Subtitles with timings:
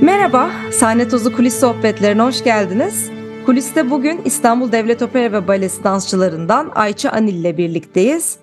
[0.00, 3.10] Merhaba, Sahne Tozu Kulis Sohbetlerine hoş geldiniz.
[3.46, 8.36] Kuliste bugün İstanbul Devlet Opera ve Balesi dansçılarından Ayça Anil ile birlikteyiz.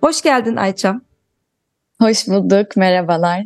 [0.00, 1.00] Hoş geldin Ayça.
[2.00, 3.42] Hoş bulduk, merhabalar.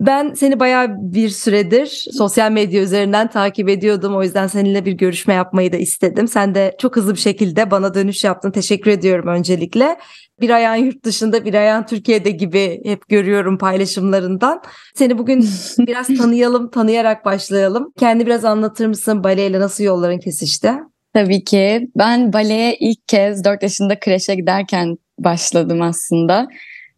[0.00, 4.16] Ben seni bayağı bir süredir sosyal medya üzerinden takip ediyordum.
[4.16, 6.28] O yüzden seninle bir görüşme yapmayı da istedim.
[6.28, 8.50] Sen de çok hızlı bir şekilde bana dönüş yaptın.
[8.50, 9.96] Teşekkür ediyorum öncelikle.
[10.40, 14.62] Bir ayağın yurt dışında, bir ayağın Türkiye'de gibi hep görüyorum paylaşımlarından.
[14.94, 15.48] Seni bugün
[15.78, 17.92] biraz tanıyalım, tanıyarak başlayalım.
[17.98, 19.24] Kendi biraz anlatır mısın?
[19.24, 20.72] Baleyle nasıl yolların kesişti?
[21.14, 21.88] Tabii ki.
[21.96, 26.48] Ben baleye ilk kez 4 yaşında kreşe giderken başladım aslında.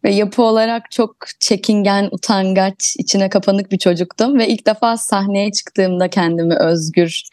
[0.03, 4.39] Ve yapı olarak çok çekingen, utangaç, içine kapanık bir çocuktum.
[4.39, 7.23] Ve ilk defa sahneye çıktığımda kendimi özgür,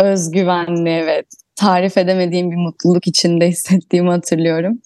[0.00, 1.24] özgüvenli ve
[1.56, 4.78] tarif edemediğim bir mutluluk içinde hissettiğimi hatırlıyorum.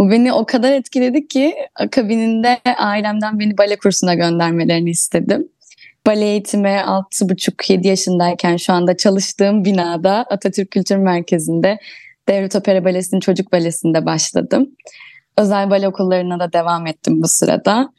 [0.00, 5.48] Bu beni o kadar etkiledi ki akabininde ailemden beni bale kursuna göndermelerini istedim.
[6.06, 11.78] Bale eğitimi 6,5-7 yaşındayken şu anda çalıştığım binada Atatürk Kültür Merkezi'nde
[12.28, 14.70] Devlet Opera Balesi'nin çocuk balesinde başladım.
[15.38, 17.92] Özel bale okullarına da devam ettim bu sırada.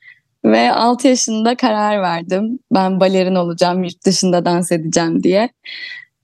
[0.46, 2.60] Ve 6 yaşında karar verdim.
[2.74, 5.50] Ben balerin olacağım, yurt dışında dans edeceğim diye.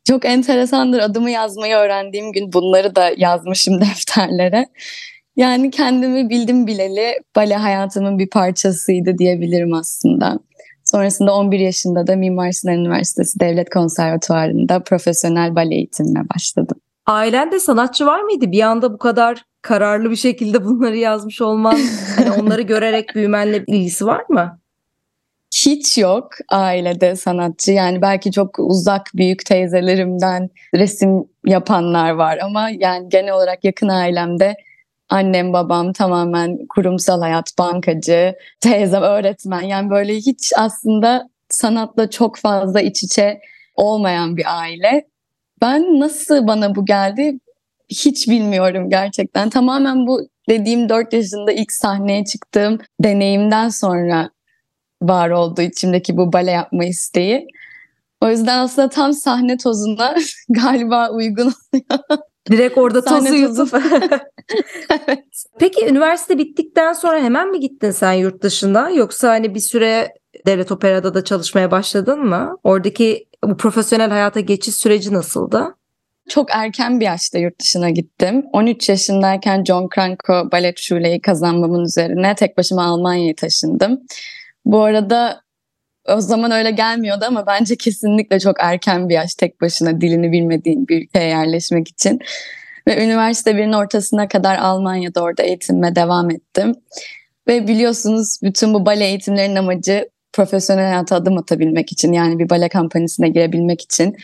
[0.07, 4.65] Çok enteresandır adımı yazmayı öğrendiğim gün bunları da yazmışım defterlere.
[5.38, 10.39] Yani kendimi bildim bileli bale hayatımın bir parçasıydı diyebilirim aslında.
[10.83, 16.77] Sonrasında 11 yaşında da Mimar Sinan Üniversitesi Devlet Konservatuvarı'nda profesyonel bale eğitimine başladım.
[17.05, 18.52] Ailende sanatçı var mıydı?
[18.52, 21.77] Bir anda bu kadar kararlı bir şekilde bunları yazmış olman,
[22.15, 24.59] hani onları görerek büyümenle ilgisi var mı?
[25.55, 27.71] Hiç yok ailede sanatçı.
[27.71, 34.55] Yani belki çok uzak büyük teyzelerimden resim yapanlar var ama yani genel olarak yakın ailemde
[35.09, 39.61] annem babam tamamen kurumsal hayat, bankacı, teyzem öğretmen.
[39.61, 43.39] Yani böyle hiç aslında sanatla çok fazla iç içe
[43.76, 45.08] olmayan bir aile.
[45.61, 47.39] Ben nasıl bana bu geldi
[47.89, 49.49] hiç bilmiyorum gerçekten.
[49.49, 54.30] Tamamen bu dediğim 4 yaşında ilk sahneye çıktığım deneyimden sonra
[55.02, 57.48] var oldu içimdeki bu bale yapma isteği.
[58.21, 60.15] O yüzden aslında tam sahne tozuna
[60.49, 62.20] galiba uygun oluyor.
[62.52, 63.69] Direkt orada tozu yutup.
[65.08, 65.43] evet.
[65.59, 70.13] Peki üniversite bittikten sonra hemen mi gittin sen yurt dışına yoksa hani bir süre
[70.45, 72.57] Devlet Opera'da da çalışmaya başladın mı?
[72.63, 75.75] Oradaki bu profesyonel hayata geçiş süreci nasıldı?
[76.30, 78.45] Çok erken bir yaşta yurt dışına gittim.
[78.53, 84.02] 13 yaşındayken John Cranko Ballet Şule'yi kazanmamın üzerine tek başıma Almanya'ya taşındım.
[84.65, 85.41] Bu arada
[86.07, 90.87] o zaman öyle gelmiyordu ama bence kesinlikle çok erken bir yaş tek başına dilini bilmediğin
[90.87, 92.19] bir ülkeye yerleşmek için.
[92.87, 96.75] Ve üniversite birinin ortasına kadar Almanya'da orada eğitimime devam ettim.
[97.47, 102.69] Ve biliyorsunuz bütün bu bale eğitimlerinin amacı profesyonel hayata adım atabilmek için yani bir bale
[102.69, 104.17] kampanyasına girebilmek için.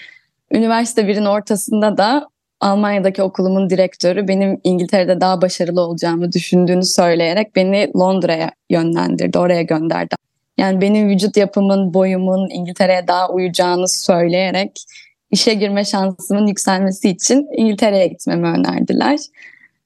[0.52, 2.28] Üniversite birin ortasında da
[2.60, 10.16] Almanya'daki okulumun direktörü benim İngiltere'de daha başarılı olacağımı düşündüğünü söyleyerek beni Londra'ya yönlendirdi, oraya gönderdi.
[10.58, 14.86] Yani benim vücut yapımın, boyumun İngiltere'ye daha uyacağını söyleyerek
[15.32, 19.20] işe girme şansımın yükselmesi için İngiltere'ye gitmemi önerdiler.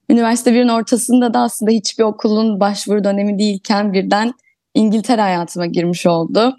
[0.10, 4.34] Üniversite birin ortasında da aslında hiçbir okulun başvuru dönemi değilken birden
[4.74, 6.56] İngiltere hayatıma girmiş oldu.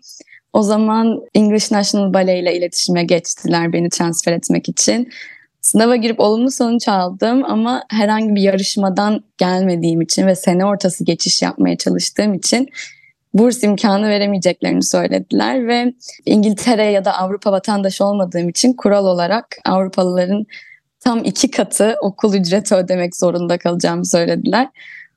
[0.53, 5.09] O zaman English National Ballet ile iletişime geçtiler beni transfer etmek için.
[5.61, 11.43] Sınava girip olumlu sonuç aldım ama herhangi bir yarışmadan gelmediğim için ve sene ortası geçiş
[11.43, 12.69] yapmaya çalıştığım için
[13.39, 15.93] burs imkanı veremeyeceklerini söylediler ve
[16.27, 20.47] İngiltere ya da Avrupa vatandaşı olmadığım için kural olarak Avrupalıların
[21.01, 24.69] tam iki katı okul ücreti ödemek zorunda kalacağımı söylediler.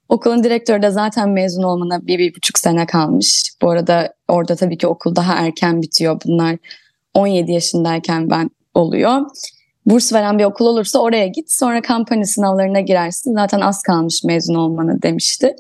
[0.09, 3.51] Okulun direktörü de zaten mezun olmana bir, bir buçuk sene kalmış.
[3.61, 6.21] Bu arada orada tabii ki okul daha erken bitiyor.
[6.25, 6.57] Bunlar
[7.13, 9.21] 17 yaşındayken ben oluyor.
[9.85, 13.33] Burs veren bir okul olursa oraya git sonra kampanya sınavlarına girersin.
[13.33, 15.56] Zaten az kalmış mezun olmanı demişti.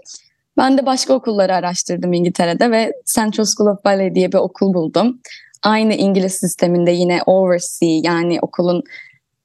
[0.61, 5.19] Ben de başka okulları araştırdım İngiltere'de ve Central School of Ballet diye bir okul buldum.
[5.63, 8.83] Aynı İngiliz sisteminde yine oversea yani okulun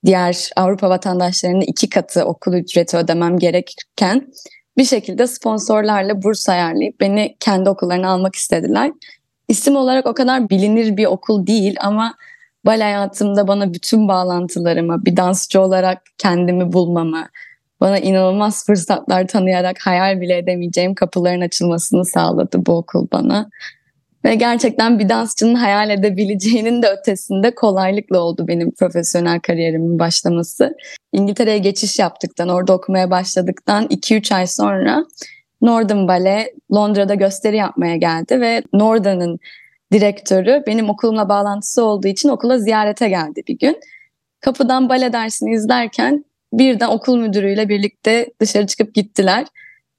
[0.04, 4.26] diğer Avrupa vatandaşlarının iki katı okul ücreti ödemem gerekirken
[4.76, 8.92] bir şekilde sponsorlarla burs ayarlayıp beni kendi okullarına almak istediler.
[9.48, 12.14] İsim olarak o kadar bilinir bir okul değil ama
[12.66, 17.28] bal hayatımda bana bütün bağlantılarımı, bir dansçı olarak kendimi bulmamı,
[17.80, 23.50] bana inanılmaz fırsatlar tanıyarak hayal bile edemeyeceğim kapıların açılmasını sağladı bu okul bana.
[24.24, 30.74] Ve gerçekten bir dansçının hayal edebileceğinin de ötesinde kolaylıkla oldu benim profesyonel kariyerimin başlaması.
[31.12, 35.04] İngiltere'ye geçiş yaptıktan, orada okumaya başladıktan 2-3 ay sonra
[35.60, 39.38] Northern Ballet Londra'da gösteri yapmaya geldi ve Northern'ın
[39.92, 43.80] direktörü benim okulumla bağlantısı olduğu için okula ziyarete geldi bir gün.
[44.40, 49.46] Kapıdan bale dersini izlerken birden okul müdürüyle birlikte dışarı çıkıp gittiler.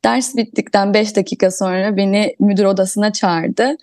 [0.06, 3.76] Ders bittikten 5 dakika sonra beni müdür odasına çağırdı.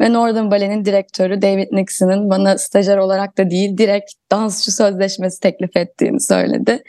[0.00, 5.76] Ve Northern Ballet'in direktörü David Nixon'ın bana stajyer olarak da değil direkt dansçı sözleşmesi teklif
[5.76, 6.82] ettiğini söyledi.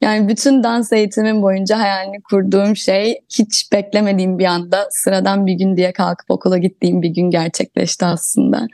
[0.00, 5.76] Yani bütün dans eğitimim boyunca hayalini kurduğum şey hiç beklemediğim bir anda sıradan bir gün
[5.76, 8.66] diye kalkıp okula gittiğim bir gün gerçekleşti aslında.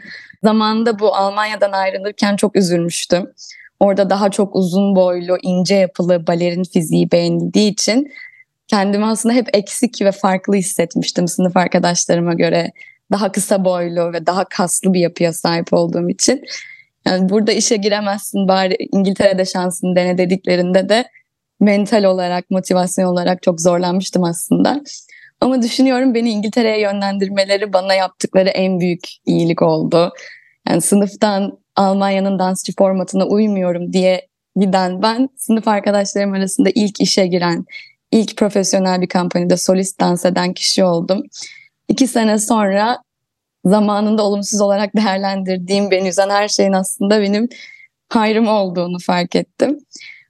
[0.44, 3.30] Zamanında bu Almanya'dan ayrılırken çok üzülmüştüm.
[3.80, 8.12] Orada daha çok uzun boylu, ince yapılı balerin fiziği beğenildiği için
[8.68, 12.70] kendimi aslında hep eksik ve farklı hissetmiştim sınıf arkadaşlarıma göre.
[13.12, 16.42] Daha kısa boylu ve daha kaslı bir yapıya sahip olduğum için.
[17.06, 21.04] Yani burada işe giremezsin bari İngiltere'de şansını dene dediklerinde de
[21.60, 24.80] mental olarak, motivasyon olarak çok zorlanmıştım aslında.
[25.40, 30.12] Ama düşünüyorum beni İngiltere'ye yönlendirmeleri bana yaptıkları en büyük iyilik oldu.
[30.68, 37.64] Yani sınıftan Almanya'nın dansçı formatına uymuyorum diye giden ben sınıf arkadaşlarım arasında ilk işe giren,
[38.12, 41.22] ilk profesyonel bir kampanjada solist dans eden kişi oldum.
[41.88, 42.98] İki sene sonra
[43.64, 47.48] zamanında olumsuz olarak değerlendirdiğim, beni üzen her şeyin aslında benim
[48.08, 49.78] hayrım olduğunu fark ettim.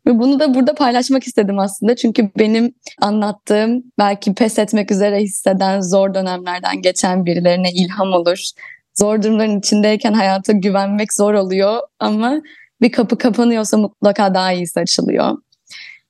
[0.06, 1.97] Ve bunu da burada paylaşmak istedim aslında.
[1.97, 8.50] Çünkü benim anlattığım belki pes etmek üzere hisseden zor dönemlerden geçen birilerine ilham olur.
[8.95, 12.43] Zor durumların içindeyken hayata güvenmek zor oluyor ama
[12.81, 15.39] bir kapı kapanıyorsa mutlaka daha iyisi açılıyor.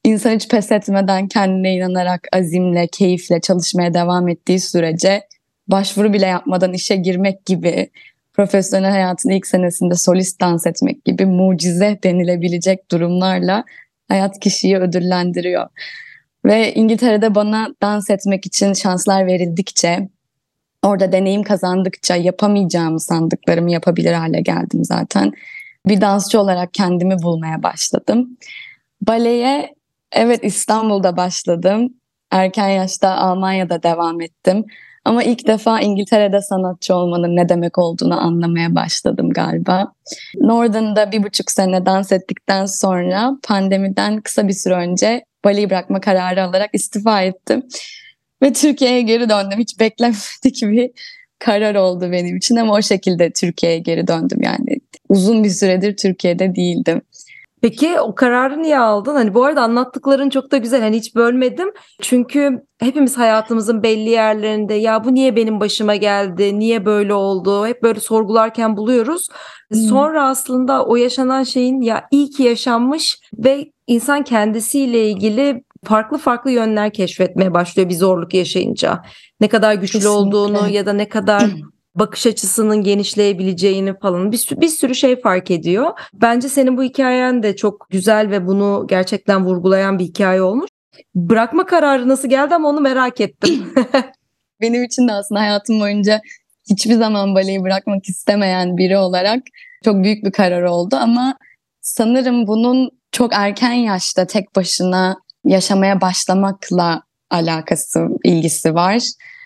[0.04, 5.22] İnsan hiç pes etmeden kendine inanarak azimle, keyifle çalışmaya devam ettiği sürece
[5.68, 7.90] başvuru bile yapmadan işe girmek gibi
[8.32, 13.64] profesyonel hayatın ilk senesinde solist dans etmek gibi mucize denilebilecek durumlarla
[14.08, 15.68] hayat kişiyi ödüllendiriyor.
[16.44, 20.08] Ve İngiltere'de bana dans etmek için şanslar verildikçe,
[20.82, 25.32] orada deneyim kazandıkça yapamayacağımı sandıklarımı yapabilir hale geldim zaten.
[25.86, 28.36] Bir dansçı olarak kendimi bulmaya başladım.
[29.02, 29.74] Baleye
[30.12, 31.94] evet İstanbul'da başladım.
[32.30, 34.64] Erken yaşta Almanya'da devam ettim.
[35.04, 39.92] Ama ilk defa İngiltere'de sanatçı olmanın ne demek olduğunu anlamaya başladım galiba.
[40.40, 46.44] Northern'da bir buçuk sene dans ettikten sonra pandemiden kısa bir süre önce baleyi bırakma kararı
[46.44, 47.62] alarak istifa ettim.
[48.42, 49.58] Ve Türkiye'ye geri döndüm.
[49.58, 50.90] Hiç beklenmedik bir
[51.38, 54.76] karar oldu benim için ama o şekilde Türkiye'ye geri döndüm yani.
[55.08, 57.02] Uzun bir süredir Türkiye'de değildim.
[57.62, 59.14] Peki o kararı niye aldın?
[59.14, 60.80] Hani bu arada anlattıkların çok da güzel.
[60.80, 61.68] Hani hiç bölmedim.
[62.00, 66.58] Çünkü hepimiz hayatımızın belli yerlerinde ya bu niye benim başıma geldi?
[66.58, 67.66] Niye böyle oldu?
[67.66, 69.28] Hep böyle sorgularken buluyoruz.
[69.72, 69.80] Hmm.
[69.80, 76.50] Sonra aslında o yaşanan şeyin ya iyi ki yaşanmış ve insan kendisiyle ilgili farklı farklı
[76.50, 79.02] yönler keşfetmeye başlıyor bir zorluk yaşayınca.
[79.40, 80.08] Ne kadar güçlü Kesinlikle.
[80.08, 81.50] olduğunu ya da ne kadar
[81.94, 85.90] bakış açısının genişleyebileceğini falan bir, bir sürü şey fark ediyor.
[86.14, 90.70] Bence senin bu hikayen de çok güzel ve bunu gerçekten vurgulayan bir hikaye olmuş.
[91.14, 93.74] Bırakma kararı nasıl geldi ama onu merak ettim.
[94.60, 96.20] Benim için de aslında hayatım boyunca
[96.70, 99.42] hiçbir zaman baleyi bırakmak istemeyen biri olarak
[99.84, 101.36] çok büyük bir karar oldu ama
[101.80, 109.02] sanırım bunun çok erken yaşta tek başına yaşamaya başlamakla alakası, ilgisi var.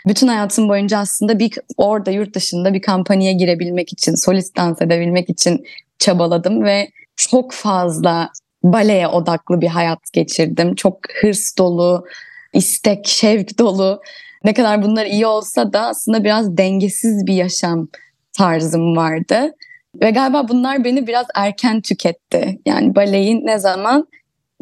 [0.06, 5.30] Bütün hayatım boyunca aslında bir orada yurt dışında bir kampanyaya girebilmek için, solist dans edebilmek
[5.30, 5.64] için
[5.98, 8.30] çabaladım ve çok fazla
[8.62, 10.74] baleye odaklı bir hayat geçirdim.
[10.74, 12.04] Çok hırs dolu,
[12.52, 14.00] istek, şevk dolu.
[14.44, 17.88] Ne kadar bunlar iyi olsa da aslında biraz dengesiz bir yaşam
[18.32, 19.54] tarzım vardı.
[20.00, 22.58] Ve galiba bunlar beni biraz erken tüketti.
[22.66, 24.08] Yani baleyi ne zaman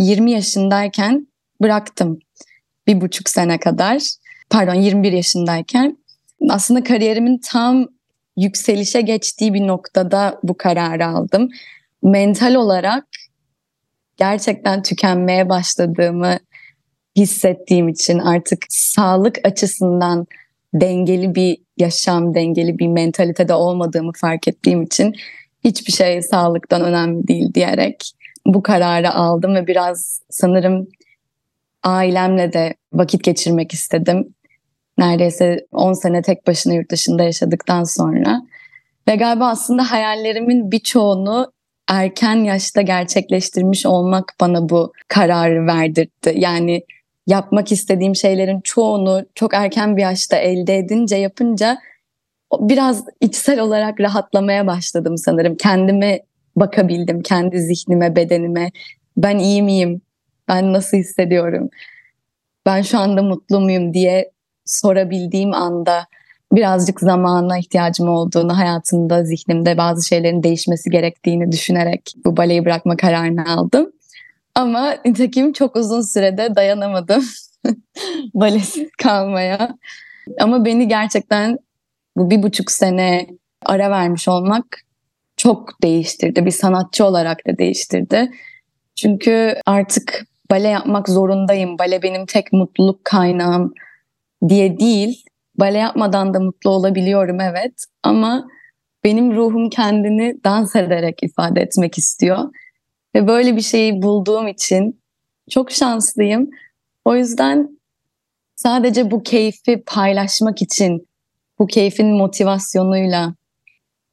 [0.02, 1.26] 20 yaşındayken
[1.62, 2.18] bıraktım.
[2.87, 4.02] Bir buçuk sene kadar
[4.50, 5.99] pardon 21 yaşındayken
[6.50, 7.87] aslında kariyerimin tam
[8.37, 11.49] yükselişe geçtiği bir noktada bu kararı aldım.
[12.02, 13.04] Mental olarak
[14.16, 16.38] gerçekten tükenmeye başladığımı
[17.16, 20.26] hissettiğim için artık sağlık açısından
[20.75, 25.14] dengeli bir yaşam, dengeli bir mentalitede olmadığımı fark ettiğim için
[25.64, 28.12] hiçbir şey sağlıktan önemli değil diyerek
[28.46, 30.88] bu kararı aldım ve biraz sanırım
[31.82, 34.34] ailemle de vakit geçirmek istedim
[34.99, 38.42] neredeyse 10 sene tek başına yurt dışında yaşadıktan sonra.
[39.08, 41.52] Ve galiba aslında hayallerimin birçoğunu
[41.88, 46.34] erken yaşta gerçekleştirmiş olmak bana bu kararı verdirtti.
[46.37, 46.82] Yani
[47.26, 51.78] yapmak istediğim şeylerin çoğunu çok erken bir yaşta elde edince yapınca
[52.61, 55.56] biraz içsel olarak rahatlamaya başladım sanırım.
[55.56, 56.20] Kendime
[56.56, 58.71] bakabildim, kendi zihnime, bedenime.
[59.16, 60.00] Ben iyi miyim?
[60.49, 61.71] Ben nasıl hissediyorum?
[62.66, 64.30] Ben şu anda mutlu muyum diye
[64.64, 66.06] sorabildiğim anda
[66.52, 73.54] birazcık zamana ihtiyacım olduğunu, hayatımda, zihnimde bazı şeylerin değişmesi gerektiğini düşünerek bu baleyi bırakma kararını
[73.54, 73.92] aldım.
[74.54, 77.25] Ama nitekim çok uzun sürede dayanamadım
[78.35, 79.78] balesiz kalmaya.
[80.40, 81.59] Ama beni gerçekten
[82.16, 83.26] bu bir buçuk sene
[83.66, 84.64] ara vermiş olmak
[85.42, 86.46] çok değiştirdi.
[86.46, 88.30] Bir sanatçı olarak da değiştirdi.
[88.96, 91.78] Çünkü artık bale yapmak zorundayım.
[91.78, 93.75] Bale benim tek mutluluk kaynağım
[94.49, 95.25] diye değil.
[95.56, 97.84] Bale yapmadan da mutlu olabiliyorum evet.
[98.02, 98.49] Ama
[99.04, 102.38] benim ruhum kendini dans ederek ifade etmek istiyor.
[103.14, 105.00] Ve böyle bir şeyi bulduğum için
[105.50, 106.50] çok şanslıyım.
[107.04, 107.78] O yüzden
[108.56, 111.08] sadece bu keyfi paylaşmak için,
[111.58, 113.34] bu keyfin motivasyonuyla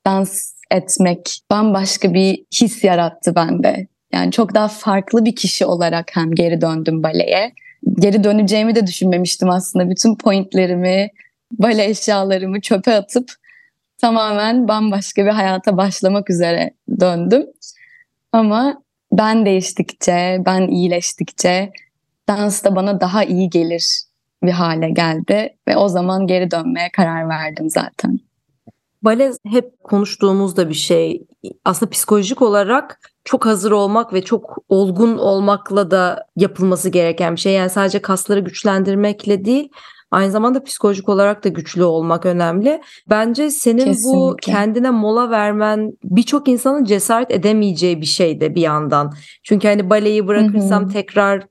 [0.06, 3.88] dans etmek bambaşka bir his yarattı bende.
[4.14, 7.54] Yani çok daha farklı bir kişi olarak hem geri döndüm baleye.
[8.00, 9.90] Geri döneceğimi de düşünmemiştim aslında.
[9.90, 11.10] Bütün pointlerimi,
[11.52, 13.32] bale eşyalarımı çöpe atıp
[13.98, 17.46] tamamen bambaşka bir hayata başlamak üzere döndüm.
[18.32, 21.72] Ama ben değiştikçe, ben iyileştikçe
[22.30, 24.02] dans da bana daha iyi gelir
[24.44, 28.20] bir hale geldi ve o zaman geri dönmeye karar verdim zaten.
[29.02, 31.26] Bale hep konuştuğumuzda bir şey.
[31.66, 37.54] Aslında psikolojik olarak çok hazır olmak ve çok olgun olmakla da yapılması gereken bir şey.
[37.54, 39.70] Yani sadece kasları güçlendirmekle değil,
[40.12, 42.82] aynı zamanda psikolojik olarak da güçlü olmak önemli.
[43.10, 44.18] Bence senin Kesinlikle.
[44.18, 49.14] bu kendine mola vermen birçok insanın cesaret edemeyeceği bir şey de bir yandan.
[49.44, 50.94] Çünkü hani baleyi bırakırsam Hı-hı.
[50.94, 51.44] tekrar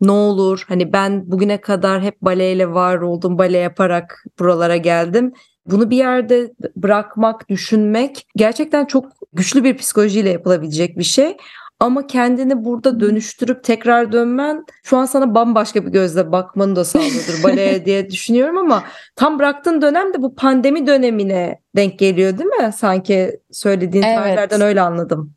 [0.00, 5.32] ne olur hani ben bugüne kadar hep baleyle var oldum bale yaparak buralara geldim
[5.70, 11.36] bunu bir yerde bırakmak, düşünmek gerçekten çok güçlü bir psikolojiyle yapılabilecek bir şey.
[11.80, 17.42] Ama kendini burada dönüştürüp tekrar dönmen şu an sana bambaşka bir gözle bakmanı da sağlıyordur
[17.44, 18.84] baleye diye düşünüyorum ama
[19.16, 22.72] tam bıraktığın dönem de bu pandemi dönemine denk geliyor değil mi?
[22.72, 24.16] Sanki söylediğin evet.
[24.16, 25.34] tarihlerden öyle anladım.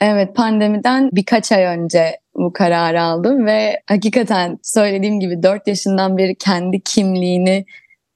[0.00, 6.34] Evet pandemiden birkaç ay önce bu kararı aldım ve hakikaten söylediğim gibi 4 yaşından beri
[6.34, 7.64] kendi kimliğini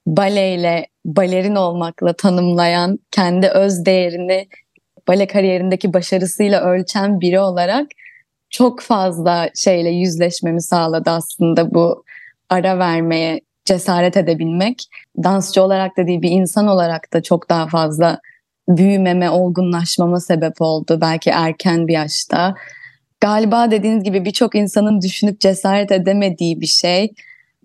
[0.07, 4.49] baleyle, balerin olmakla tanımlayan, kendi öz değerini
[5.09, 7.87] bale kariyerindeki başarısıyla ölçen biri olarak
[8.51, 12.05] çok fazla şeyle yüzleşmemi sağladı aslında bu
[12.49, 14.83] ara vermeye cesaret edebilmek.
[15.25, 18.21] Dansçı olarak da değil bir insan olarak da çok daha fazla
[18.69, 20.99] büyümeme, olgunlaşmama sebep oldu.
[21.01, 22.55] Belki erken bir yaşta.
[23.21, 27.13] Galiba dediğiniz gibi birçok insanın düşünüp cesaret edemediği bir şey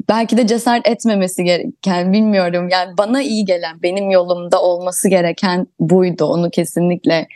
[0.09, 2.69] belki de cesaret etmemesi gereken bilmiyorum.
[2.69, 6.25] Yani bana iyi gelen, benim yolumda olması gereken buydu.
[6.25, 7.27] Onu kesinlikle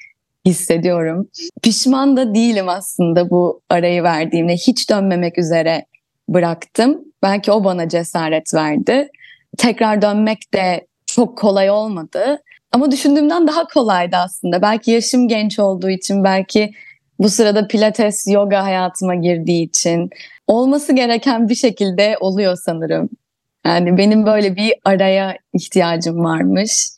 [0.46, 1.28] hissediyorum.
[1.62, 4.54] Pişman da değilim aslında bu arayı verdiğimde.
[4.54, 5.86] Hiç dönmemek üzere
[6.30, 7.02] bıraktım.
[7.24, 9.10] Belki o bana cesaret verdi.
[9.58, 12.42] Tekrar dönmek de çok kolay olmadı.
[12.72, 14.62] Ama düşündüğümden daha kolaydı aslında.
[14.62, 16.72] Belki yaşım genç olduğu için, belki
[17.20, 20.10] bu sırada pilates, yoga hayatıma girdiği için
[20.50, 23.10] olması gereken bir şekilde oluyor sanırım.
[23.66, 26.90] Yani benim böyle bir araya ihtiyacım varmış.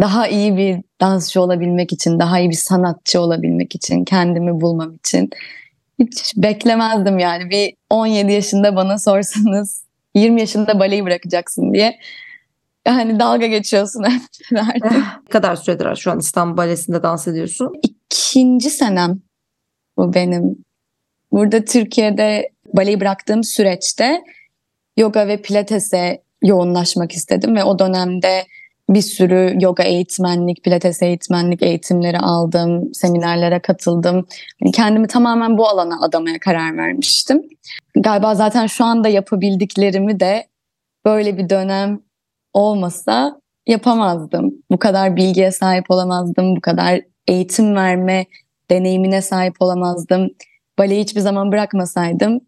[0.00, 5.30] Daha iyi bir dansçı olabilmek için, daha iyi bir sanatçı olabilmek için, kendimi bulmam için.
[5.98, 7.50] Hiç beklemezdim yani.
[7.50, 9.84] Bir 17 yaşında bana sorsanız
[10.14, 11.98] 20 yaşında baleyi bırakacaksın diye.
[12.86, 14.02] Yani dalga geçiyorsun
[14.50, 15.04] derdim.
[15.26, 17.72] ne kadar süredir şu an İstanbul Balesi'nde dans ediyorsun?
[17.82, 19.20] İkinci senem
[19.96, 20.56] bu benim.
[21.32, 24.22] Burada Türkiye'de baleyi bıraktığım süreçte
[24.96, 28.44] yoga ve pilatese yoğunlaşmak istedim ve o dönemde
[28.88, 34.26] bir sürü yoga eğitmenlik, pilates eğitmenlik eğitimleri aldım, seminerlere katıldım.
[34.60, 37.42] Yani kendimi tamamen bu alana adamaya karar vermiştim.
[37.96, 40.46] Galiba zaten şu anda yapabildiklerimi de
[41.04, 42.00] böyle bir dönem
[42.52, 44.54] olmasa yapamazdım.
[44.70, 48.26] Bu kadar bilgiye sahip olamazdım, bu kadar eğitim verme
[48.70, 50.30] deneyimine sahip olamazdım.
[50.78, 52.40] Baleyi hiçbir zaman bırakmasaydım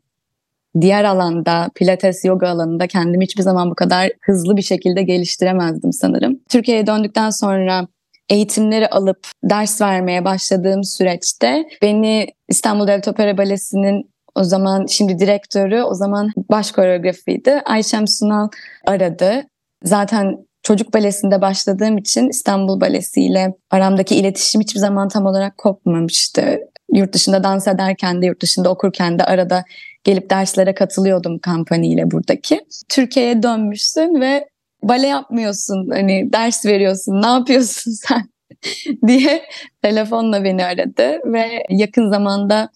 [0.81, 6.41] diğer alanda pilates yoga alanında kendimi hiçbir zaman bu kadar hızlı bir şekilde geliştiremezdim sanırım.
[6.49, 7.87] Türkiye'ye döndükten sonra
[8.31, 15.83] eğitimleri alıp ders vermeye başladığım süreçte beni İstanbul Devlet Opera Balesi'nin o zaman şimdi direktörü,
[15.83, 17.63] o zaman baş koreografiydi.
[17.65, 18.49] Ayşem Sunal
[18.87, 19.47] aradı.
[19.85, 26.59] Zaten çocuk balesinde başladığım için İstanbul Balesi ile aramdaki iletişim hiçbir zaman tam olarak kopmamıştı.
[26.93, 29.65] Yurt dışında dans ederken de, yurt dışında okurken de arada
[30.05, 32.61] gelip derslere katılıyordum kampanya buradaki.
[32.89, 34.49] Türkiye'ye dönmüşsün ve
[34.83, 38.23] bale yapmıyorsun, hani ders veriyorsun, ne yapıyorsun sen
[39.07, 39.43] diye
[39.83, 42.69] telefonla beni aradı ve yakın zamanda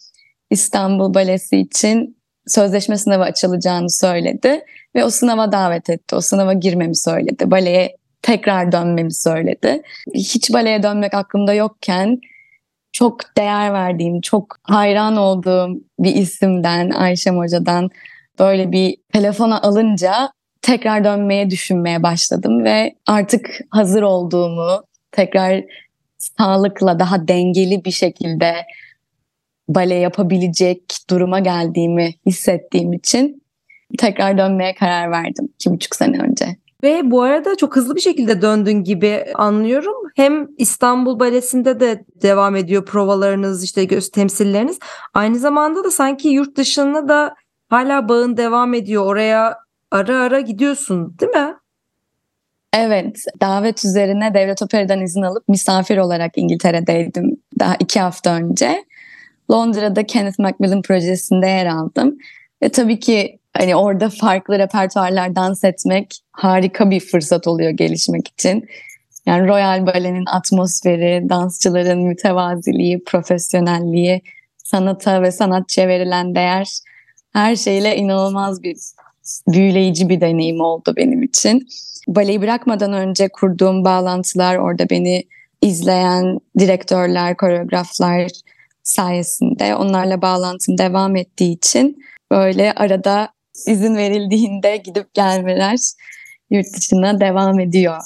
[0.50, 2.16] İstanbul Balesi için
[2.46, 4.60] sözleşme sınavı açılacağını söyledi
[4.94, 6.16] ve o sınava davet etti.
[6.16, 7.50] O sınava girmemi söyledi.
[7.50, 9.82] Baleye tekrar dönmemi söyledi.
[10.14, 12.20] Hiç baleye dönmek aklımda yokken
[12.94, 17.90] çok değer verdiğim, çok hayran olduğum bir isimden, Ayşem Hoca'dan
[18.38, 20.32] böyle bir telefona alınca
[20.62, 24.82] tekrar dönmeye düşünmeye başladım ve artık hazır olduğumu,
[25.12, 25.64] tekrar
[26.18, 28.54] sağlıkla daha dengeli bir şekilde
[29.68, 33.42] bale yapabilecek duruma geldiğimi hissettiğim için
[33.98, 36.56] tekrar dönmeye karar verdim iki buçuk sene önce.
[36.84, 39.94] Ve bu arada çok hızlı bir şekilde döndün gibi anlıyorum.
[40.16, 44.78] Hem İstanbul Balesi'nde de devam ediyor provalarınız, işte göz temsilleriniz.
[45.14, 47.34] Aynı zamanda da sanki yurt dışına da
[47.68, 49.06] hala bağın devam ediyor.
[49.06, 49.58] Oraya
[49.90, 51.54] ara ara gidiyorsun değil mi?
[52.72, 58.84] Evet, davet üzerine Devlet Opera'dan izin alıp misafir olarak İngiltere'deydim daha iki hafta önce.
[59.50, 62.18] Londra'da Kenneth Macmillan projesinde yer aldım.
[62.62, 68.68] Ve tabii ki hani orada farklı repertuarlar dans etmek harika bir fırsat oluyor gelişmek için.
[69.26, 74.22] Yani Royal Ballet'in atmosferi, dansçıların mütevaziliği, profesyonelliği,
[74.64, 76.68] sanata ve sanatçıya verilen değer
[77.32, 78.76] her şeyle inanılmaz bir
[79.48, 81.68] büyüleyici bir deneyim oldu benim için.
[82.08, 85.24] Baleyi bırakmadan önce kurduğum bağlantılar orada beni
[85.62, 88.30] izleyen direktörler, koreograflar
[88.82, 93.28] sayesinde onlarla bağlantım devam ettiği için böyle arada
[93.66, 95.78] izin verildiğinde gidip gelmeler
[96.50, 97.96] yurt dışına devam ediyor.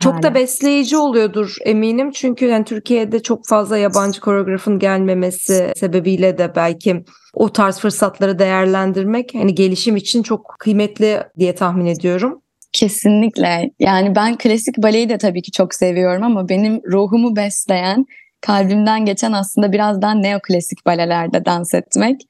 [0.00, 0.22] Çok Hala.
[0.22, 7.04] da besleyici oluyordur eminim çünkü yani Türkiye'de çok fazla yabancı koreografın gelmemesi sebebiyle de belki
[7.34, 12.42] o tarz fırsatları değerlendirmek hani gelişim için çok kıymetli diye tahmin ediyorum.
[12.72, 13.70] Kesinlikle.
[13.78, 18.06] Yani ben klasik baleyi de tabii ki çok seviyorum ama benim ruhumu besleyen,
[18.40, 22.20] kalbimden geçen aslında birazdan neoklasik balelerde dans etmek.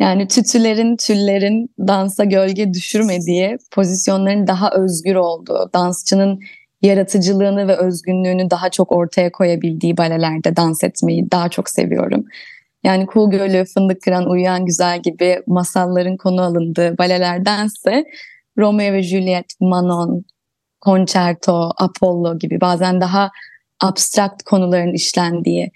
[0.00, 6.40] Yani tütülerin, tüllerin dansa gölge düşürmediği, pozisyonların daha özgür olduğu, dansçının
[6.82, 12.24] yaratıcılığını ve özgünlüğünü daha çok ortaya koyabildiği balelerde dans etmeyi daha çok seviyorum.
[12.84, 18.04] Yani Kuğu Gölü, Fındık Kıran, Uyuyan Güzel gibi masalların konu alındığı balelerdense
[18.58, 20.24] Romeo ve Juliet, Manon,
[20.84, 23.30] Concerto, Apollo gibi bazen daha
[23.80, 25.70] abstrakt konuların işlendiği,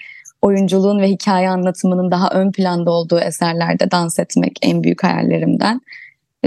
[0.44, 5.80] oyunculuğun ve hikaye anlatımının daha ön planda olduğu eserlerde dans etmek en büyük hayallerimden.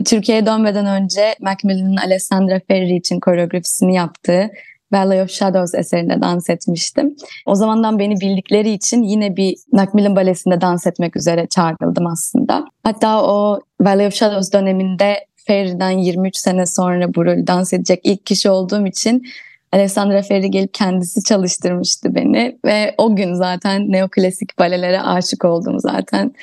[0.05, 4.49] Türkiye'ye dönmeden önce Macmillan'ın Alessandra Ferri için koreografisini yaptığı
[4.91, 7.15] Valley of Shadows eserinde dans etmiştim.
[7.45, 12.65] O zamandan beni bildikleri için yine bir Macmillan Balesi'nde dans etmek üzere çağrıldım aslında.
[12.83, 18.25] Hatta o Valley of Shadows döneminde Ferri'den 23 sene sonra bu rolü dans edecek ilk
[18.25, 19.23] kişi olduğum için
[19.71, 26.33] Alessandra Ferri gelip kendisi çalıştırmıştı beni ve o gün zaten neoklasik balelere aşık oldum zaten.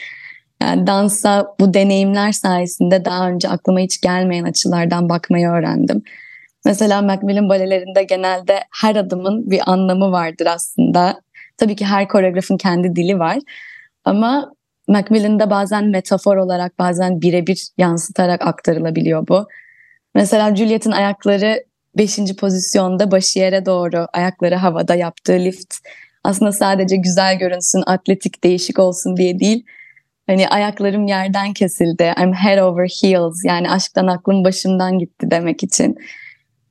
[0.62, 6.02] Yani dansa bu deneyimler sayesinde daha önce aklıma hiç gelmeyen açılardan bakmayı öğrendim.
[6.64, 11.20] Mesela Macmillan balelerinde genelde her adımın bir anlamı vardır aslında.
[11.56, 13.38] Tabii ki her koreografın kendi dili var.
[14.04, 14.52] Ama
[14.88, 19.46] Macmillan'da bazen metafor olarak bazen birebir yansıtarak aktarılabiliyor bu.
[20.14, 21.64] Mesela Juliet'in ayakları
[21.96, 22.18] 5.
[22.40, 25.74] pozisyonda başı yere doğru ayakları havada yaptığı lift
[26.24, 29.64] aslında sadece güzel görünsün, atletik, değişik olsun diye değil.
[30.26, 32.14] Hani ayaklarım yerden kesildi.
[32.22, 33.44] I'm head over heels.
[33.44, 35.96] Yani aşktan aklım başımdan gitti demek için.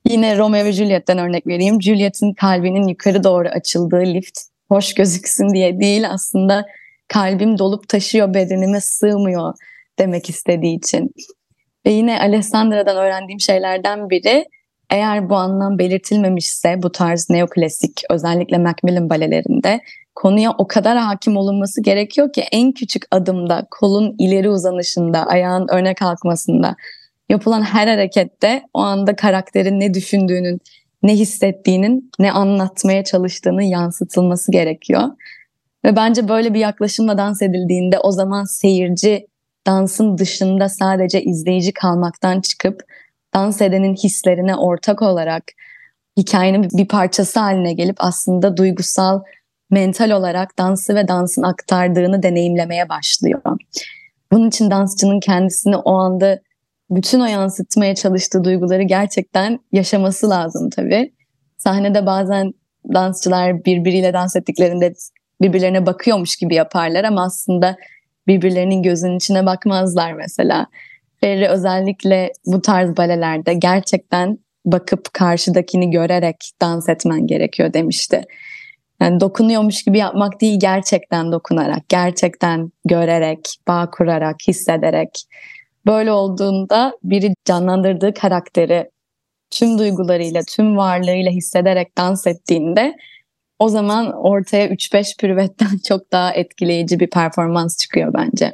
[0.10, 1.82] Yine Romeo ve Juliet'ten örnek vereyim.
[1.82, 6.66] Juliet'in kalbinin yukarı doğru açıldığı lift hoş gözüksün diye değil aslında
[7.08, 9.54] kalbim dolup taşıyor bedenime sığmıyor
[10.00, 11.12] demek istediği için.
[11.86, 14.46] Ve yine Alessandra'dan öğrendiğim şeylerden biri
[14.94, 19.82] eğer bu anlam belirtilmemişse bu tarz neoklasik özellikle Macmillan balelerinde
[20.16, 25.94] konuya o kadar hakim olunması gerekiyor ki en küçük adımda, kolun ileri uzanışında, ayağın öne
[25.94, 26.76] kalkmasında
[27.30, 30.60] yapılan her harekette o anda karakterin ne düşündüğünün,
[31.04, 35.04] ne hissettiğinin, ne anlatmaya çalıştığını yansıtılması gerekiyor.
[35.86, 39.28] Ve bence böyle bir yaklaşımla dans edildiğinde o zaman seyirci
[39.68, 42.84] dansın dışında sadece izleyici kalmaktan çıkıp
[43.36, 45.43] dans edenin hislerine ortak olarak
[46.17, 49.22] hikayenin bir parçası haline gelip aslında duygusal,
[49.72, 53.41] mental olarak dansı ve dansın aktardığını deneyimlemeye başlıyor.
[54.32, 56.39] Bunun için dansçının kendisini o anda
[56.89, 61.13] bütün o yansıtmaya çalıştığı duyguları gerçekten yaşaması lazım tabii.
[61.58, 62.54] Sahnede bazen
[62.93, 64.93] dansçılar birbiriyle dans ettiklerinde
[65.41, 67.78] birbirlerine bakıyormuş gibi yaparlar ama aslında
[68.28, 70.67] birbirlerinin gözünün içine bakmazlar mesela.
[71.24, 78.22] Ferri özellikle bu tarz balelerde gerçekten bakıp karşıdakini görerek dans etmen gerekiyor demişti.
[79.02, 85.10] Yani dokunuyormuş gibi yapmak değil gerçekten dokunarak, gerçekten görerek, bağ kurarak, hissederek.
[85.86, 88.90] Böyle olduğunda biri canlandırdığı karakteri
[89.52, 92.96] tüm duygularıyla, tüm varlığıyla hissederek dans ettiğinde
[93.60, 98.54] o zaman ortaya 3-5 pürüvetten çok daha etkileyici bir performans çıkıyor bence.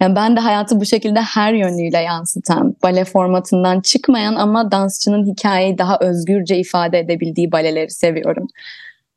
[0.00, 5.78] Yani ben de hayatı bu şekilde her yönüyle yansıtan, bale formatından çıkmayan ama dansçının hikayeyi
[5.78, 8.46] daha özgürce ifade edebildiği baleleri seviyorum.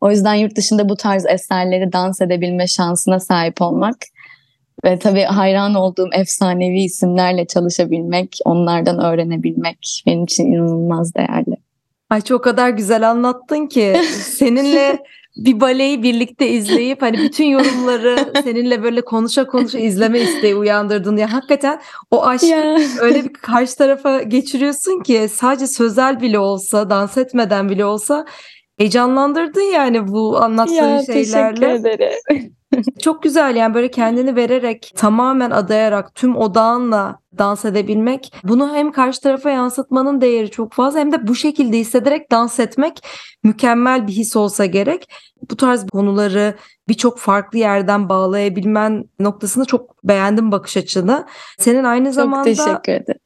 [0.01, 3.95] O yüzden yurt dışında bu tarz eserleri dans edebilme şansına sahip olmak
[4.85, 11.55] ve tabii hayran olduğum efsanevi isimlerle çalışabilmek, onlardan öğrenebilmek benim için inanılmaz değerli.
[12.09, 14.99] Ay çok kadar güzel anlattın ki seninle
[15.45, 21.33] bir baleyi birlikte izleyip hani bütün yorumları seninle böyle konuşa konuşa izleme isteği uyandırdın ya
[21.33, 22.79] hakikaten o aşkı ya.
[23.01, 28.25] öyle bir karşı tarafa geçiriyorsun ki sadece sözel bile olsa dans etmeden bile olsa
[28.79, 31.59] heyecanlandırdın yani bu anlattığın ya, şeylerle.
[31.59, 32.53] Teşekkür ederim.
[32.99, 39.21] Çok güzel yani böyle kendini vererek tamamen adayarak tüm odağınla dans edebilmek bunu hem karşı
[39.21, 43.03] tarafa yansıtmanın değeri çok fazla hem de bu şekilde hissederek dans etmek
[43.43, 45.09] mükemmel bir his olsa gerek.
[45.51, 46.55] Bu tarz konuları
[46.87, 51.25] birçok farklı yerden bağlayabilmen noktasını çok beğendim bakış açını.
[51.59, 53.21] Senin aynı zamanda çok teşekkür ederim.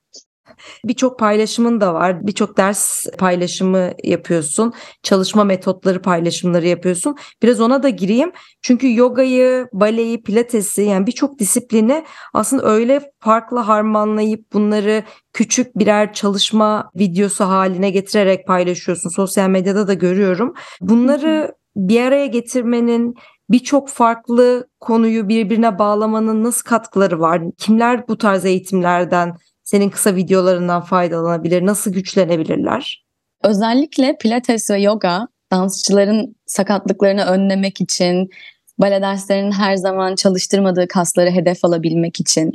[0.86, 2.28] Birçok paylaşımın da var.
[2.28, 4.74] Birçok ders paylaşımı yapıyorsun.
[5.04, 7.16] Çalışma metotları paylaşımları yapıyorsun.
[7.44, 8.32] Biraz ona da gireyim.
[8.62, 16.90] Çünkü yogayı, baleyi, pilatesi yani birçok disiplini aslında öyle farklı harmanlayıp bunları küçük birer çalışma
[16.96, 19.10] videosu haline getirerek paylaşıyorsun.
[19.10, 20.54] Sosyal medyada da görüyorum.
[20.82, 23.16] Bunları bir araya getirmenin
[23.50, 27.42] birçok farklı konuyu birbirine bağlamanın nasıl katkıları var?
[27.58, 31.66] Kimler bu tarz eğitimlerden senin kısa videolarından faydalanabilir?
[31.66, 33.06] Nasıl güçlenebilirler?
[33.44, 38.30] Özellikle pilates ve yoga dansçıların sakatlıklarını önlemek için,
[38.78, 42.52] bale derslerinin her zaman çalıştırmadığı kasları hedef alabilmek için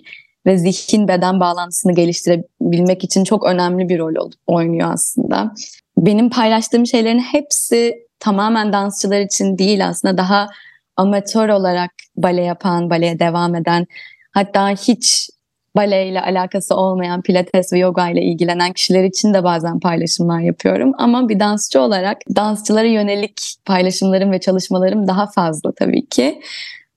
[0.46, 5.54] ve zihin beden bağlantısını geliştirebilmek için çok önemli bir rol oynuyor aslında.
[5.98, 10.48] Benim paylaştığım şeylerin hepsi tamamen dansçılar için değil aslında daha
[10.96, 13.86] amatör olarak bale yapan, baleye devam eden
[14.32, 15.30] hatta hiç
[15.78, 20.92] bale ile alakası olmayan pilates ve yoga ile ilgilenen kişiler için de bazen paylaşımlar yapıyorum.
[20.98, 26.40] Ama bir dansçı olarak dansçılara yönelik paylaşımlarım ve çalışmalarım daha fazla tabii ki.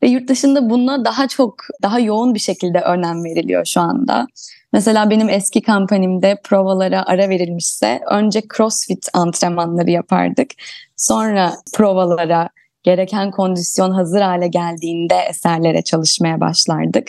[0.04, 4.28] Ve yurt dışında buna daha çok, daha yoğun bir şekilde önem veriliyor şu anda.
[4.74, 10.52] Mesela benim eski kampanimde provalara ara verilmişse önce crossfit antrenmanları yapardık.
[10.98, 12.50] Sonra provalara
[12.84, 17.08] gereken kondisyon hazır hale geldiğinde eserlere çalışmaya başlardık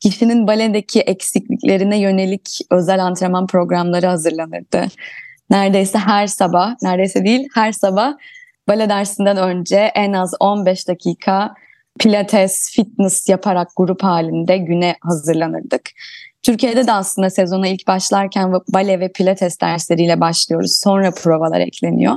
[0.00, 4.86] kişinin baledeki eksikliklerine yönelik özel antrenman programları hazırlanırdı.
[5.50, 8.12] Neredeyse her sabah, neredeyse değil her sabah
[8.68, 11.54] bale dersinden önce en az 15 dakika
[11.98, 15.90] pilates, fitness yaparak grup halinde güne hazırlanırdık.
[16.42, 20.80] Türkiye'de de aslında sezona ilk başlarken bale ve pilates dersleriyle başlıyoruz.
[20.82, 22.14] Sonra provalar ekleniyor.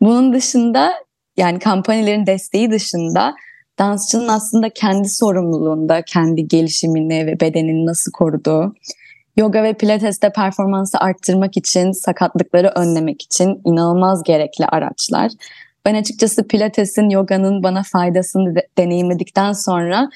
[0.00, 0.94] Bunun dışında
[1.36, 3.34] yani kampanyelerin desteği dışında
[3.78, 8.74] dansçının aslında kendi sorumluluğunda kendi gelişimini ve bedenini nasıl koruduğu,
[9.36, 15.32] yoga ve pilateste performansı arttırmak için, sakatlıkları önlemek için inanılmaz gerekli araçlar.
[15.84, 20.10] Ben açıkçası pilatesin, yoganın bana faydasını de, deneyimledikten sonra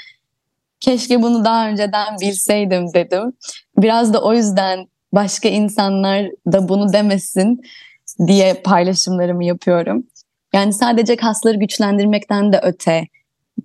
[0.81, 3.33] keşke bunu daha önceden bilseydim dedim.
[3.79, 7.63] Biraz da o yüzden başka insanlar da bunu demesin
[8.27, 10.07] diye paylaşımlarımı yapıyorum.
[10.55, 13.07] Yani sadece kasları güçlendirmekten de öte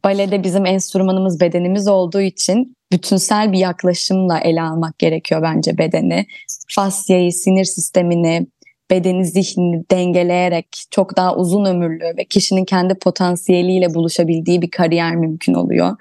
[0.04, 6.26] balede bizim enstrümanımız bedenimiz olduğu için bütünsel bir yaklaşımla ele almak gerekiyor bence bedeni.
[6.70, 8.48] Fasyayı, sinir sistemini,
[8.92, 15.54] bedeni, zihnini dengeleyerek çok daha uzun ömürlü ve kişinin kendi potansiyeliyle buluşabildiği bir kariyer mümkün
[15.54, 15.96] oluyor.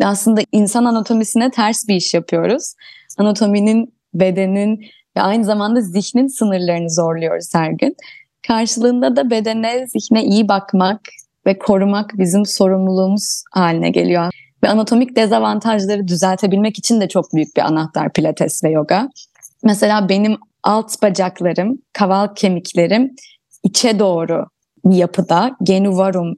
[0.00, 2.74] Ve aslında insan anatomisine ters bir iş yapıyoruz.
[3.18, 4.84] Anatominin, bedenin
[5.16, 7.96] ve aynı zamanda zihnin sınırlarını zorluyoruz her gün.
[8.46, 11.00] Karşılığında da bedene, zihne iyi bakmak,
[11.46, 14.32] ve korumak bizim sorumluluğumuz haline geliyor.
[14.64, 19.08] Ve anatomik dezavantajları düzeltebilmek için de çok büyük bir anahtar pilates ve yoga.
[19.62, 23.14] Mesela benim alt bacaklarım, kaval kemiklerim
[23.62, 24.46] içe doğru
[24.84, 26.34] bir yapıda genuvarum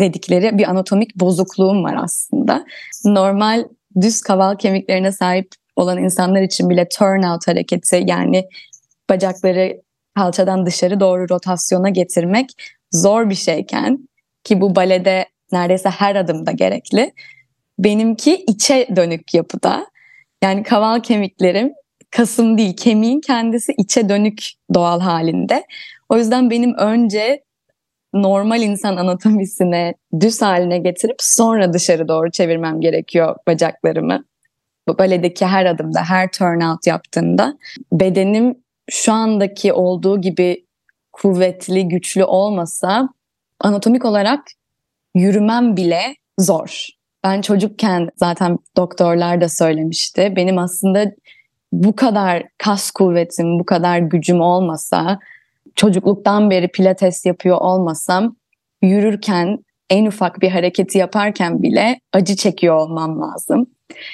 [0.00, 2.64] dedikleri bir anatomik bozukluğum var aslında.
[3.04, 3.64] Normal
[4.00, 8.44] düz kaval kemiklerine sahip olan insanlar için bile turnout hareketi yani
[9.10, 9.82] bacakları
[10.14, 12.50] kalçadan dışarı doğru rotasyona getirmek
[12.92, 14.08] zor bir şeyken
[14.44, 17.12] ki bu balede neredeyse her adımda gerekli.
[17.78, 19.86] Benimki içe dönük yapıda.
[20.42, 21.72] Yani kaval kemiklerim
[22.10, 25.64] kasım değil kemiğin kendisi içe dönük doğal halinde.
[26.08, 27.44] O yüzden benim önce
[28.14, 34.24] normal insan anatomisine düz haline getirip sonra dışarı doğru çevirmem gerekiyor bacaklarımı.
[34.98, 37.58] Baledeki her adımda, her turnout yaptığımda
[37.92, 38.54] bedenim
[38.90, 40.66] şu andaki olduğu gibi
[41.12, 43.08] kuvvetli, güçlü olmasa
[43.60, 44.40] anatomik olarak
[45.14, 46.88] yürümem bile zor.
[47.24, 50.32] Ben çocukken zaten doktorlar da söylemişti.
[50.36, 51.12] Benim aslında
[51.72, 55.18] bu kadar kas kuvvetim, bu kadar gücüm olmasa,
[55.74, 58.36] çocukluktan beri pilates yapıyor olmasam
[58.82, 59.58] yürürken
[59.90, 63.66] en ufak bir hareketi yaparken bile acı çekiyor olmam lazım.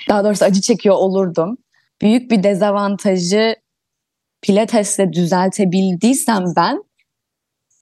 [0.09, 1.59] Daha doğrusu acı çekiyor olurdum.
[2.03, 3.57] Büyük bir dezavantajı
[4.43, 6.85] pilatesle düzeltebildiysem ben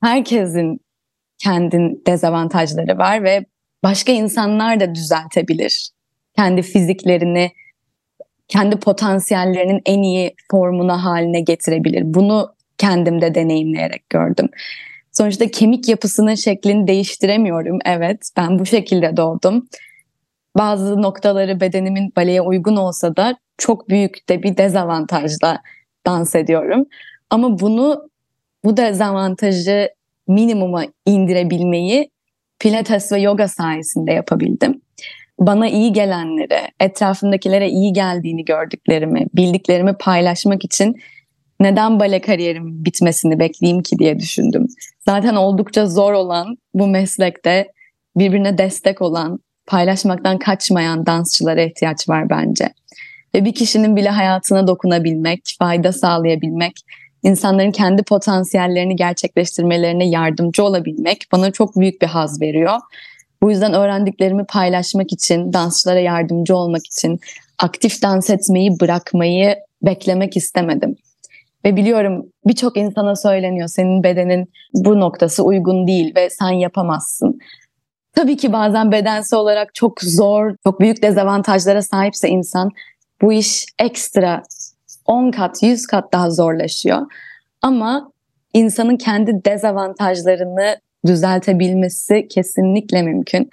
[0.03, 0.81] herkesin
[1.38, 3.44] kendi dezavantajları var ve
[3.83, 5.90] başka insanlar da düzeltebilir.
[6.37, 7.53] Kendi fiziklerini,
[8.48, 12.03] kendi potansiyellerinin en iyi formuna haline getirebilir.
[12.05, 14.48] Bunu kendimde deneyimleyerek gördüm.
[15.12, 17.79] Sonuçta kemik yapısının şeklini değiştiremiyorum.
[17.85, 19.68] Evet, ben bu şekilde doğdum.
[20.59, 25.62] Bazı noktaları bedenimin baleye uygun olsa da çok büyük de bir dezavantajla
[26.07, 26.87] dans ediyorum.
[27.31, 28.11] Ama bunu
[28.64, 29.90] bu dezavantajı
[30.29, 32.11] minimuma indirebilmeyi
[32.59, 34.81] pilates ve yoga sayesinde yapabildim.
[35.38, 40.97] Bana iyi gelenleri, etrafımdakilere iyi geldiğini gördüklerimi, bildiklerimi paylaşmak için
[41.61, 44.67] neden bale kariyerim bitmesini bekleyeyim ki diye düşündüm.
[45.05, 47.73] Zaten oldukça zor olan bu meslekte
[48.17, 52.69] birbirine destek olan, paylaşmaktan kaçmayan dansçılara ihtiyaç var bence.
[53.35, 56.73] Ve bir kişinin bile hayatına dokunabilmek, fayda sağlayabilmek,
[57.23, 62.79] insanların kendi potansiyellerini gerçekleştirmelerine yardımcı olabilmek bana çok büyük bir haz veriyor.
[63.43, 67.21] Bu yüzden öğrendiklerimi paylaşmak için, dansçılara yardımcı olmak için,
[67.59, 70.97] aktif dans etmeyi bırakmayı beklemek istemedim.
[71.65, 77.39] Ve biliyorum birçok insana söyleniyor senin bedenin bu noktası uygun değil ve sen yapamazsın.
[78.13, 82.71] Tabii ki bazen bedensel olarak çok zor, çok büyük dezavantajlara sahipse insan
[83.23, 84.43] bu iş ekstra
[85.09, 87.07] 10 kat, 100 kat daha zorlaşıyor.
[87.62, 88.12] Ama
[88.55, 93.51] insanın kendi dezavantajlarını düzeltebilmesi kesinlikle mümkün.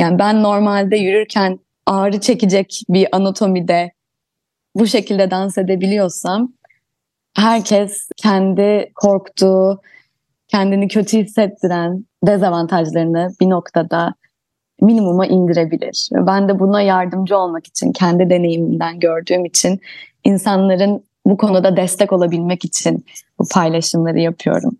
[0.00, 3.92] Yani ben normalde yürürken ağrı çekecek bir anatomide
[4.74, 6.52] bu şekilde dans edebiliyorsam
[7.36, 9.80] herkes kendi korktuğu,
[10.48, 14.14] kendini kötü hissettiren dezavantajlarını bir noktada
[14.80, 16.08] minimuma indirebilir.
[16.12, 19.80] Ben de buna yardımcı olmak için, kendi deneyimimden gördüğüm için
[20.24, 23.04] insanların bu konuda destek olabilmek için
[23.38, 24.76] bu paylaşımları yapıyorum.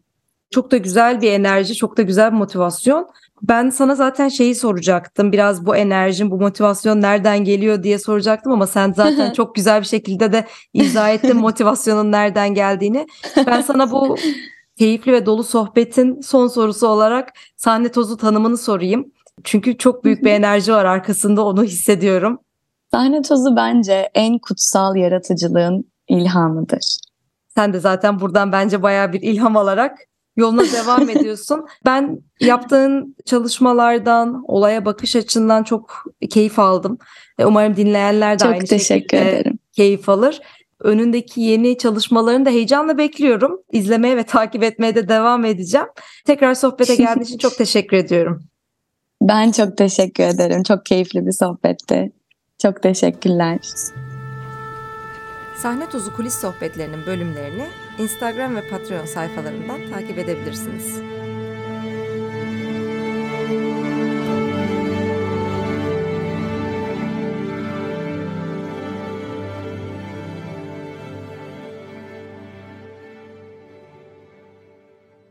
[0.50, 3.08] Çok da güzel bir enerji, çok da güzel bir motivasyon.
[3.42, 5.32] Ben sana zaten şeyi soracaktım.
[5.32, 9.86] Biraz bu enerjin, bu motivasyon nereden geliyor diye soracaktım ama sen zaten çok güzel bir
[9.86, 13.06] şekilde de izah ettin motivasyonun nereden geldiğini.
[13.46, 14.16] Ben sana bu
[14.78, 19.12] keyifli ve dolu sohbetin son sorusu olarak sahne tozu tanımını sorayım.
[19.44, 22.38] Çünkü çok büyük bir enerji var arkasında onu hissediyorum.
[22.90, 26.98] Sahne tozu bence en kutsal yaratıcılığın ilhamıdır.
[27.54, 29.98] Sen de zaten buradan bence bayağı bir ilham alarak
[30.36, 31.66] yoluna devam ediyorsun.
[31.84, 36.98] Ben yaptığın çalışmalardan, olaya bakış açından çok keyif aldım.
[37.44, 39.58] Umarım dinleyenler de çok aynı teşekkür şekilde ederim.
[39.72, 40.40] keyif alır.
[40.80, 43.60] Önündeki yeni çalışmalarını da heyecanla bekliyorum.
[43.72, 45.86] İzlemeye ve takip etmeye de devam edeceğim.
[46.26, 48.42] Tekrar sohbete geldiğin için çok teşekkür ediyorum.
[49.22, 50.62] Ben çok teşekkür ederim.
[50.62, 52.12] Çok keyifli bir sohbetti.
[52.62, 53.58] Çok teşekkürler.
[55.56, 57.66] Sahne Tozu Kulis Sohbetlerinin bölümlerini
[57.98, 61.00] Instagram ve Patreon sayfalarından takip edebilirsiniz.